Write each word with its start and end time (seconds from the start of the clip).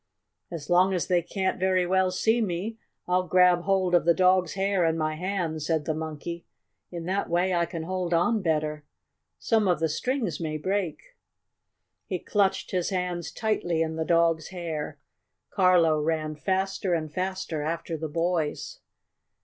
"As 0.49 0.67
long 0.67 0.95
as 0.95 1.05
they 1.05 1.21
can't 1.21 1.59
very 1.59 1.85
well 1.85 2.09
see 2.09 2.41
me, 2.41 2.79
I'll 3.07 3.27
grab 3.27 3.61
hold 3.65 3.93
of 3.93 4.03
the 4.03 4.15
dog's 4.15 4.53
hair 4.53 4.83
in 4.83 4.97
my 4.97 5.13
hands," 5.13 5.67
said 5.67 5.85
the 5.85 5.93
Monkey. 5.93 6.43
"In 6.89 7.05
that 7.05 7.29
way 7.29 7.53
I 7.53 7.67
can 7.67 7.83
hold 7.83 8.11
on 8.11 8.41
better. 8.41 8.83
Some 9.37 9.67
of 9.67 9.79
the 9.79 9.87
strings 9.87 10.39
may 10.39 10.57
break." 10.57 11.15
He 12.07 12.17
clutched 12.17 12.71
his 12.71 12.89
hands 12.89 13.31
tightly 13.31 13.83
in 13.83 13.95
the 13.95 14.03
dog's 14.03 14.47
hair. 14.47 14.97
Carlo 15.51 16.01
ran 16.01 16.33
faster 16.35 16.95
and 16.95 17.13
faster 17.13 17.61
after 17.61 17.95
the 17.95 18.09
boys. 18.09 18.79